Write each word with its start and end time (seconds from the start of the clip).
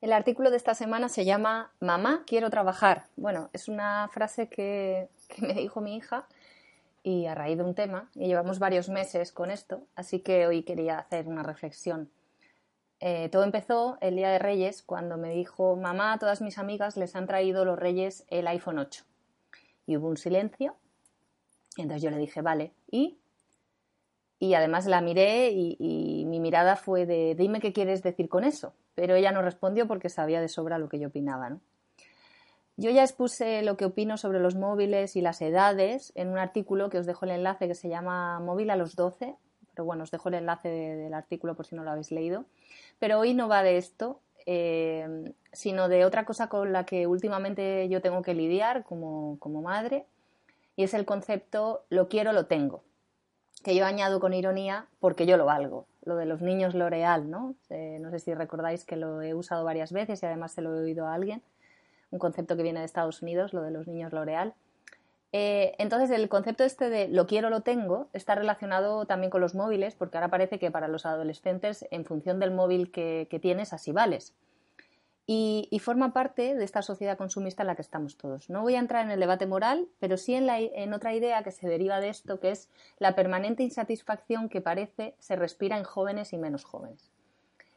El 0.00 0.14
artículo 0.14 0.50
de 0.50 0.56
esta 0.56 0.74
semana 0.74 1.10
se 1.10 1.26
llama 1.26 1.72
Mamá, 1.78 2.24
quiero 2.26 2.48
trabajar. 2.48 3.04
Bueno, 3.16 3.50
es 3.52 3.68
una 3.68 4.08
frase 4.08 4.48
que, 4.48 5.10
me 5.38 5.52
dijo 5.52 5.82
mi 5.82 5.94
hija 5.94 6.26
y 7.02 7.26
a 7.26 7.34
raíz 7.34 7.58
de 7.58 7.64
un 7.64 7.74
tema, 7.74 8.10
y 8.14 8.26
llevamos 8.26 8.58
varios 8.58 8.88
meses 8.88 9.30
con 9.30 9.50
esto, 9.50 9.86
así 9.94 10.20
que 10.20 10.46
hoy 10.46 10.62
quería 10.62 10.98
hacer 10.98 11.28
una 11.28 11.42
reflexión. 11.42 12.10
Eh, 13.00 13.28
todo 13.30 13.44
empezó 13.44 13.98
el 14.00 14.16
día 14.16 14.30
de 14.30 14.38
Reyes 14.38 14.82
cuando 14.82 15.18
me 15.18 15.30
dijo, 15.30 15.76
mamá, 15.76 16.18
todas 16.18 16.40
mis 16.40 16.58
amigas 16.58 16.96
les 16.96 17.14
han 17.14 17.26
traído 17.26 17.64
los 17.66 17.78
Reyes 17.78 18.24
el 18.28 18.46
iPhone 18.48 18.78
8. 18.78 19.04
Y 19.86 19.96
hubo 19.96 20.08
un 20.08 20.16
silencio. 20.16 20.76
Entonces 21.76 22.02
yo 22.02 22.10
le 22.10 22.18
dije, 22.18 22.42
vale, 22.42 22.72
¿y? 22.90 23.18
Y 24.38 24.54
además 24.54 24.86
la 24.86 25.02
miré 25.02 25.50
y, 25.50 25.76
y 25.78 26.24
mi 26.26 26.40
mirada 26.40 26.76
fue 26.76 27.04
de, 27.04 27.34
dime 27.34 27.60
qué 27.60 27.72
quieres 27.74 28.02
decir 28.02 28.28
con 28.28 28.44
eso 28.44 28.74
pero 29.00 29.14
ella 29.14 29.32
no 29.32 29.40
respondió 29.40 29.88
porque 29.88 30.10
sabía 30.10 30.42
de 30.42 30.48
sobra 30.48 30.76
lo 30.76 30.90
que 30.90 30.98
yo 30.98 31.08
opinaba. 31.08 31.56
Yo 32.76 32.90
ya 32.90 33.02
expuse 33.02 33.62
lo 33.62 33.78
que 33.78 33.86
opino 33.86 34.18
sobre 34.18 34.40
los 34.40 34.56
móviles 34.56 35.16
y 35.16 35.22
las 35.22 35.40
edades 35.40 36.12
en 36.16 36.28
un 36.28 36.36
artículo 36.36 36.90
que 36.90 36.98
os 36.98 37.06
dejo 37.06 37.24
el 37.24 37.30
enlace 37.30 37.66
que 37.66 37.74
se 37.74 37.88
llama 37.88 38.40
Móvil 38.40 38.68
a 38.68 38.76
los 38.76 38.96
12, 38.96 39.36
pero 39.72 39.86
bueno, 39.86 40.02
os 40.02 40.10
dejo 40.10 40.28
el 40.28 40.34
enlace 40.34 40.68
del 40.68 41.14
artículo 41.14 41.54
por 41.54 41.64
si 41.64 41.76
no 41.76 41.82
lo 41.82 41.92
habéis 41.92 42.12
leído. 42.12 42.44
Pero 42.98 43.18
hoy 43.18 43.32
no 43.32 43.48
va 43.48 43.62
de 43.62 43.78
esto, 43.78 44.20
eh, 44.44 45.32
sino 45.50 45.88
de 45.88 46.04
otra 46.04 46.26
cosa 46.26 46.50
con 46.50 46.70
la 46.70 46.84
que 46.84 47.06
últimamente 47.06 47.88
yo 47.88 48.02
tengo 48.02 48.20
que 48.20 48.34
lidiar 48.34 48.84
como, 48.84 49.38
como 49.38 49.62
madre, 49.62 50.04
y 50.76 50.82
es 50.82 50.92
el 50.92 51.06
concepto 51.06 51.86
lo 51.88 52.10
quiero, 52.10 52.34
lo 52.34 52.44
tengo, 52.44 52.82
que 53.62 53.74
yo 53.74 53.84
añado 53.84 54.20
con 54.20 54.32
ironía 54.32 54.86
porque 55.00 55.26
yo 55.26 55.36
lo 55.36 55.44
valgo 55.44 55.86
lo 56.02 56.16
de 56.16 56.26
los 56.26 56.40
niños 56.40 56.74
L'Oreal, 56.74 57.30
¿no? 57.30 57.54
no 57.68 58.10
sé 58.10 58.18
si 58.18 58.34
recordáis 58.34 58.84
que 58.84 58.96
lo 58.96 59.22
he 59.22 59.34
usado 59.34 59.64
varias 59.64 59.92
veces 59.92 60.22
y 60.22 60.26
además 60.26 60.52
se 60.52 60.62
lo 60.62 60.74
he 60.74 60.82
oído 60.82 61.06
a 61.06 61.14
alguien, 61.14 61.42
un 62.10 62.18
concepto 62.18 62.56
que 62.56 62.62
viene 62.62 62.80
de 62.80 62.86
Estados 62.86 63.22
Unidos, 63.22 63.52
lo 63.52 63.62
de 63.62 63.70
los 63.70 63.86
niños 63.86 64.12
L'Oreal. 64.12 64.54
Eh, 65.32 65.76
entonces, 65.78 66.10
el 66.10 66.28
concepto 66.28 66.64
este 66.64 66.90
de 66.90 67.06
lo 67.06 67.26
quiero, 67.26 67.50
lo 67.50 67.60
tengo, 67.60 68.08
está 68.12 68.34
relacionado 68.34 69.06
también 69.06 69.30
con 69.30 69.40
los 69.40 69.54
móviles, 69.54 69.94
porque 69.94 70.16
ahora 70.16 70.28
parece 70.28 70.58
que 70.58 70.72
para 70.72 70.88
los 70.88 71.06
adolescentes, 71.06 71.86
en 71.92 72.04
función 72.04 72.40
del 72.40 72.50
móvil 72.50 72.90
que 72.90 73.38
tienes, 73.40 73.72
así 73.72 73.92
vales 73.92 74.34
y, 75.32 75.78
forma 75.78 76.12
parte 76.12 76.56
de 76.56 76.64
esta 76.64 76.82
sociedad 76.82 77.16
consumista 77.16 77.62
en 77.62 77.68
la 77.68 77.76
que 77.76 77.82
estamos 77.82 78.16
todos. 78.16 78.50
No 78.50 78.62
voy 78.62 78.74
a 78.74 78.80
entrar 78.80 79.04
en 79.04 79.12
el 79.12 79.20
debate 79.20 79.46
moral, 79.46 79.86
pero 80.00 80.16
sí 80.16 80.34
en, 80.34 80.50
en 80.50 80.92
otra 80.92 81.14
idea 81.14 81.44
que 81.44 81.52
se 81.52 81.68
deriva 81.68 82.00
de 82.00 82.08
esto, 82.08 82.40
que 82.40 82.50
es 82.50 82.68
la 82.98 83.14
permanente 83.14 83.62
insatisfacción 83.62 84.48
que 84.48 84.60
parece 84.60 85.14
se 85.20 85.36
respira 85.36 85.78
en 85.78 85.84
jóvenes 85.84 86.32
y 86.32 86.36
menos 86.36 86.64
jóvenes. 86.64 87.12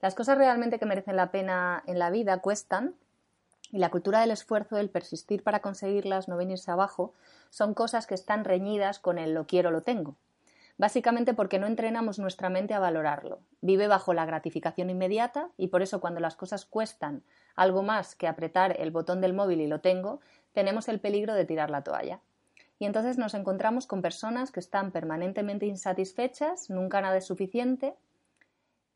Las 0.00 0.14
cosas 0.14 0.38
realmente 0.38 0.78
que 0.78 0.86
merecen 0.86 1.16
la 1.16 1.30
pena 1.30 1.82
en 1.86 1.98
la 1.98 2.08
vida 2.08 2.38
cuestan 2.38 2.94
y 3.70 3.76
la 3.76 3.90
cultura 3.90 4.20
del 4.20 4.30
esfuerzo, 4.30 4.78
el 4.78 4.88
persistir 4.88 5.42
para 5.42 5.60
conseguirlas, 5.60 6.28
no 6.28 6.38
venirse 6.38 6.70
abajo, 6.70 7.12
son 7.50 7.74
cosas 7.74 8.06
que 8.06 8.14
están 8.14 8.46
reñidas 8.46 8.98
con 8.98 9.18
el 9.18 9.34
lo 9.34 9.46
quiero, 9.46 9.70
lo 9.70 9.82
tengo 9.82 10.16
básicamente 10.76 11.34
porque 11.34 11.58
no 11.58 11.66
entrenamos 11.66 12.18
nuestra 12.18 12.50
mente 12.50 12.74
a 12.74 12.78
valorarlo. 12.78 13.40
Vive 13.60 13.88
bajo 13.88 14.12
la 14.14 14.26
gratificación 14.26 14.90
inmediata 14.90 15.50
y 15.56 15.68
por 15.68 15.82
eso 15.82 16.00
cuando 16.00 16.20
las 16.20 16.36
cosas 16.36 16.64
cuestan 16.64 17.22
algo 17.54 17.82
más 17.82 18.14
que 18.14 18.26
apretar 18.26 18.80
el 18.80 18.90
botón 18.90 19.20
del 19.20 19.34
móvil 19.34 19.60
y 19.60 19.66
lo 19.66 19.80
tengo, 19.80 20.20
tenemos 20.52 20.88
el 20.88 21.00
peligro 21.00 21.34
de 21.34 21.44
tirar 21.44 21.70
la 21.70 21.82
toalla. 21.82 22.20
Y 22.78 22.86
entonces 22.86 23.18
nos 23.18 23.34
encontramos 23.34 23.86
con 23.86 24.02
personas 24.02 24.50
que 24.50 24.60
están 24.60 24.90
permanentemente 24.90 25.66
insatisfechas, 25.66 26.70
nunca 26.70 27.00
nada 27.00 27.16
es 27.16 27.24
suficiente. 27.24 27.94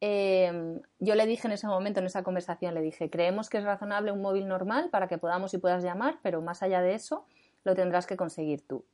Em, 0.00 0.80
yo 1.00 1.14
le 1.14 1.26
dije 1.26 1.48
en 1.48 1.52
ese 1.52 1.66
momento, 1.66 2.00
en 2.00 2.06
esa 2.06 2.22
conversación, 2.22 2.74
le 2.74 2.82
dije, 2.82 3.10
creemos 3.10 3.50
que 3.50 3.58
es 3.58 3.64
razonable 3.64 4.12
un 4.12 4.22
móvil 4.22 4.46
normal 4.46 4.90
para 4.90 5.08
que 5.08 5.18
podamos 5.18 5.54
y 5.54 5.58
puedas 5.58 5.82
llamar, 5.82 6.18
pero 6.22 6.40
más 6.40 6.62
allá 6.62 6.82
de 6.82 6.94
eso, 6.94 7.26
lo 7.64 7.74
tendrás 7.74 8.06
que 8.06 8.16
conseguir 8.16 8.66
tú. 8.66 8.84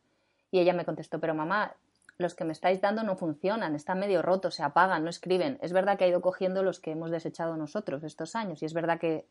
Y 0.51 0.61
ella 0.61 0.73
me 0.73 0.85
contestó, 0.85 1.21
pero 1.21 1.35
mamá, 1.35 1.77
los 2.21 2.35
que 2.35 2.45
me 2.45 2.53
estáis 2.53 2.81
dando 2.81 3.03
no 3.03 3.17
funcionan, 3.17 3.75
están 3.75 3.99
medio 3.99 4.21
rotos, 4.23 4.55
se 4.55 4.63
apagan, 4.63 5.03
no 5.05 5.11
escriben. 5.11 5.59
Es 5.63 5.73
verdad 5.73 5.97
que 5.97 6.05
ha 6.05 6.09
ido 6.09 6.21
cogiendo 6.21 6.63
los 6.63 6.79
que 6.79 6.93
hemos 6.93 7.11
desechado 7.11 7.57
nosotros 7.57 8.05
estos 8.05 8.37
años 8.37 8.63
y 8.63 8.67
es 8.67 8.75
verdad 8.75 9.01
que 9.01 9.27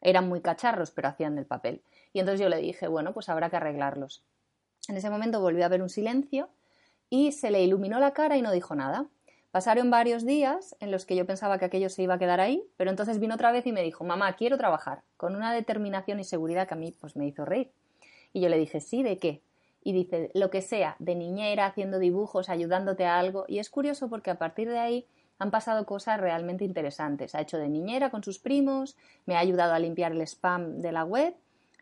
eran 0.00 0.28
muy 0.28 0.40
cacharros, 0.40 0.92
pero 0.92 1.08
hacían 1.08 1.34
del 1.34 1.46
papel. 1.46 1.82
Y 2.12 2.20
entonces 2.20 2.40
yo 2.40 2.48
le 2.48 2.58
dije, 2.58 2.86
bueno, 2.86 3.12
pues 3.12 3.28
habrá 3.28 3.50
que 3.50 3.56
arreglarlos. 3.56 4.22
En 4.88 4.96
ese 4.96 5.10
momento 5.10 5.40
volvió 5.40 5.64
a 5.64 5.66
haber 5.66 5.82
un 5.82 5.88
silencio 5.88 6.48
y 7.10 7.32
se 7.32 7.50
le 7.50 7.62
iluminó 7.62 7.98
la 7.98 8.12
cara 8.12 8.36
y 8.36 8.42
no 8.42 8.52
dijo 8.52 8.76
nada. 8.76 9.06
Pasaron 9.50 9.90
varios 9.90 10.24
días 10.24 10.76
en 10.78 10.92
los 10.92 11.06
que 11.06 11.16
yo 11.16 11.26
pensaba 11.26 11.58
que 11.58 11.64
aquello 11.64 11.88
se 11.88 12.02
iba 12.02 12.14
a 12.14 12.18
quedar 12.18 12.38
ahí, 12.38 12.62
pero 12.76 12.90
entonces 12.90 13.18
vino 13.18 13.34
otra 13.34 13.50
vez 13.50 13.66
y 13.66 13.72
me 13.72 13.82
dijo, 13.82 14.04
mamá, 14.04 14.36
quiero 14.36 14.58
trabajar, 14.58 15.02
con 15.16 15.34
una 15.34 15.52
determinación 15.52 16.20
y 16.20 16.24
seguridad 16.24 16.68
que 16.68 16.74
a 16.74 16.76
mí 16.76 16.92
pues 16.92 17.16
me 17.16 17.26
hizo 17.26 17.44
reír. 17.44 17.72
Y 18.32 18.40
yo 18.40 18.48
le 18.48 18.58
dije, 18.58 18.80
sí, 18.80 19.02
¿de 19.02 19.18
qué? 19.18 19.42
Y 19.88 19.92
dice 19.94 20.30
lo 20.34 20.50
que 20.50 20.60
sea, 20.60 20.96
de 20.98 21.14
niñera, 21.14 21.64
haciendo 21.64 21.98
dibujos, 21.98 22.50
ayudándote 22.50 23.06
a 23.06 23.18
algo. 23.18 23.46
Y 23.48 23.58
es 23.58 23.70
curioso 23.70 24.10
porque 24.10 24.30
a 24.30 24.34
partir 24.34 24.68
de 24.68 24.78
ahí 24.78 25.06
han 25.38 25.50
pasado 25.50 25.86
cosas 25.86 26.20
realmente 26.20 26.66
interesantes. 26.66 27.34
Ha 27.34 27.40
hecho 27.40 27.56
de 27.56 27.70
niñera 27.70 28.10
con 28.10 28.22
sus 28.22 28.38
primos, 28.38 28.98
me 29.24 29.34
ha 29.34 29.38
ayudado 29.38 29.72
a 29.72 29.78
limpiar 29.78 30.12
el 30.12 30.20
spam 30.20 30.82
de 30.82 30.92
la 30.92 31.04
web, 31.06 31.34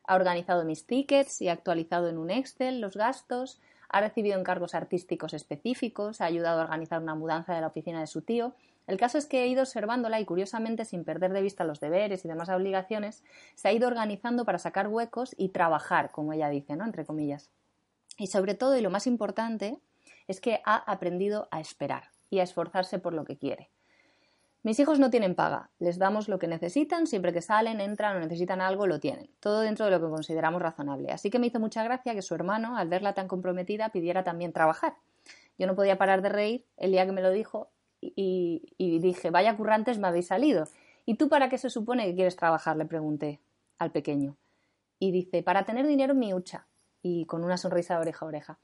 ha 0.05 0.15
organizado 0.15 0.65
mis 0.65 0.87
tickets 0.87 1.43
y 1.43 1.49
ha 1.49 1.53
actualizado 1.55 2.09
en 2.09 2.19
un 2.19 2.31
Excel 2.31 2.81
los 2.81 2.97
gastos, 2.97 3.61
ha 3.89 4.01
recibido 4.01 4.39
encargos 4.39 4.77
artísticos 4.77 5.35
específicos, 5.35 6.21
ha 6.21 6.27
ayudado 6.27 6.61
a 6.61 6.63
organizar 6.63 7.03
una 7.03 7.17
mudanza 7.17 7.57
de 7.57 7.61
la 7.61 7.67
oficina 7.67 7.99
de 7.99 8.07
su 8.07 8.23
tío. 8.23 8.55
El 8.87 8.99
caso 8.99 9.19
es 9.19 9.27
que 9.27 9.43
he 9.43 9.49
ido 9.49 9.63
observándola 9.63 10.21
y 10.21 10.25
curiosamente, 10.27 10.85
sin 10.85 11.03
perder 11.03 11.33
de 11.33 11.43
vista 11.43 11.65
los 11.65 11.81
deberes 11.81 12.25
y 12.25 12.29
demás 12.29 12.51
obligaciones, 12.51 13.25
se 13.57 13.67
ha 13.67 13.73
ido 13.73 13.89
organizando 13.89 14.45
para 14.45 14.61
sacar 14.61 14.87
huecos 14.87 15.35
y 15.37 15.49
trabajar, 15.49 16.13
como 16.13 16.33
ella 16.33 16.49
dice, 16.51 16.77
¿no? 16.77 16.85
Entre 16.85 17.05
comillas. 17.05 17.51
Y 18.17 18.29
sobre 18.29 18.55
todo, 18.55 18.77
y 18.77 18.81
lo 18.81 18.91
más 18.91 19.07
importante, 19.07 19.79
es 20.27 20.41
que 20.41 20.61
ha 20.65 20.77
aprendido 20.77 21.49
a 21.51 21.61
esperar 21.61 22.11
y 22.31 22.39
a 22.39 22.43
esforzarse 22.43 22.99
por 22.99 23.13
lo 23.13 23.25
que 23.25 23.37
quiere. 23.37 23.71
Mis 24.63 24.81
hijos 24.81 24.99
no 24.99 25.11
tienen 25.11 25.37
paga, 25.37 25.71
les 25.79 25.97
damos 25.97 26.29
lo 26.29 26.41
que 26.41 26.49
necesitan, 26.49 27.07
siempre 27.07 27.33
que 27.33 27.41
salen, 27.41 27.81
entran 27.81 28.17
o 28.17 28.21
necesitan 28.21 28.61
algo, 28.61 28.89
lo 28.89 28.99
tienen, 28.99 29.31
todo 29.39 29.61
dentro 29.61 29.85
de 29.85 29.93
lo 29.93 30.01
que 30.01 30.09
consideramos 30.09 30.61
razonable. 30.61 31.13
Así 31.13 31.31
que 31.31 31.39
me 31.39 31.47
hizo 31.47 31.61
mucha 31.61 31.85
gracia 31.85 32.15
que 32.15 32.23
su 32.23 32.35
hermano, 32.35 32.77
al 32.77 32.89
verla 32.89 33.15
tan 33.15 33.29
comprometida, 33.29 33.91
pidiera 33.91 34.25
también 34.25 34.53
trabajar. 34.53 34.95
Yo 35.57 35.69
no 35.69 35.77
podía 35.77 35.99
parar 35.99 36.21
de 36.21 36.31
reír 36.31 36.65
el 36.79 36.91
día 36.91 37.07
que 37.07 37.13
me 37.13 37.23
lo 37.23 37.31
dijo 37.31 37.71
y, 38.01 38.61
dije, 38.79 39.31
vaya 39.31 39.57
currantes 39.57 39.99
me 39.99 40.09
habéis 40.09 40.27
salido. 40.27 40.67
¿Y 41.05 41.15
tú 41.15 41.29
para 41.29 41.49
qué 41.49 41.59
se 41.59 41.71
supone 41.71 42.05
que 42.05 42.17
quieres 42.17 42.35
trabajar? 42.35 42.77
le 42.77 42.87
pregunté 42.87 43.41
al 43.79 43.93
pequeño. 43.93 44.37
Y 44.99 45.13
dice, 45.13 45.45
para 45.45 45.65
tener 45.65 45.87
dinero 45.87 46.13
en 46.13 46.19
mi 46.19 46.35
hucha 46.35 46.67
y 47.07 47.25
con 47.27 47.45
una 47.45 47.57
sonrisa 47.57 47.95
de 47.95 48.01
oreja 48.01 48.25
a 48.25 48.29
oreja. 48.29 48.59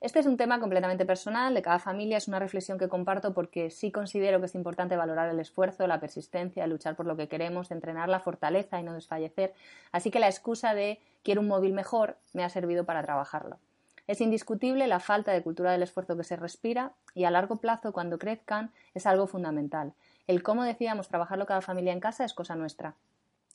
Este 0.00 0.20
es 0.20 0.26
un 0.26 0.36
tema 0.36 0.60
completamente 0.60 1.04
personal, 1.04 1.54
de 1.54 1.62
cada 1.62 1.80
familia, 1.80 2.18
es 2.18 2.28
una 2.28 2.38
reflexión 2.38 2.78
que 2.78 2.88
comparto 2.88 3.34
porque 3.34 3.70
sí 3.70 3.90
considero 3.90 4.38
que 4.38 4.46
es 4.46 4.54
importante 4.54 4.96
valorar 4.96 5.28
el 5.28 5.40
esfuerzo, 5.40 5.88
la 5.88 5.98
persistencia, 5.98 6.68
luchar 6.68 6.94
por 6.94 7.06
lo 7.06 7.16
que 7.16 7.26
queremos, 7.26 7.72
entrenar 7.72 8.08
la 8.08 8.20
fortaleza 8.20 8.78
y 8.78 8.84
no 8.84 8.94
desfallecer. 8.94 9.54
Así 9.90 10.12
que 10.12 10.20
la 10.20 10.28
excusa 10.28 10.74
de 10.74 11.00
quiero 11.24 11.40
un 11.40 11.48
móvil 11.48 11.72
mejor 11.72 12.16
me 12.32 12.44
ha 12.44 12.48
servido 12.48 12.84
para 12.84 13.02
trabajarlo. 13.02 13.58
Es 14.06 14.20
indiscutible 14.20 14.86
la 14.86 15.00
falta 15.00 15.32
de 15.32 15.42
cultura 15.42 15.72
del 15.72 15.82
esfuerzo 15.82 16.16
que 16.16 16.24
se 16.24 16.36
respira 16.36 16.92
y 17.14 17.24
a 17.24 17.30
largo 17.32 17.56
plazo, 17.56 17.92
cuando 17.92 18.18
crezcan, 18.18 18.70
es 18.94 19.04
algo 19.04 19.26
fundamental. 19.26 19.94
El 20.28 20.44
cómo 20.44 20.62
decidamos 20.62 21.08
trabajarlo 21.08 21.46
cada 21.46 21.60
familia 21.60 21.92
en 21.92 22.00
casa 22.00 22.24
es 22.24 22.34
cosa 22.34 22.54
nuestra. 22.54 22.94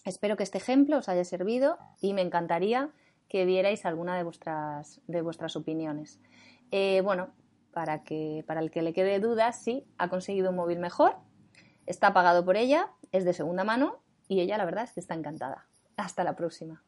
Espero 0.03 0.36
que 0.36 0.44
este 0.44 0.58
ejemplo 0.58 0.98
os 0.98 1.08
haya 1.08 1.24
servido 1.24 1.78
y 2.02 2.14
me 2.14 2.22
encantaría 2.22 2.90
que 3.34 3.46
vierais 3.46 3.84
alguna 3.88 4.16
de 4.16 4.22
vuestras, 4.22 5.02
de 5.08 5.24
vuestras 5.24 5.56
opiniones. 5.56 6.20
Eh, 6.70 7.02
bueno, 7.02 7.32
para, 7.72 8.04
que, 8.04 8.44
para 8.46 8.60
el 8.60 8.70
que 8.70 8.84
le 8.84 8.94
quede 8.94 9.20
dudas, 9.20 9.60
sí, 9.60 9.88
ha 9.98 10.08
conseguido 10.08 10.52
un 10.52 10.56
móvil 10.56 10.78
mejor, 10.78 11.16
está 11.88 12.14
pagado 12.14 12.46
por 12.46 12.58
ella, 12.58 12.92
es 13.12 13.26
de 13.26 13.34
segunda 13.34 13.64
mano 13.64 14.04
y 14.28 14.42
ella 14.42 14.60
la 14.60 14.66
verdad 14.66 14.84
es 14.84 14.92
que 14.92 15.00
está 15.00 15.16
encantada. 15.16 15.66
Hasta 15.97 16.24
la 16.24 16.35
próxima. 16.35 16.84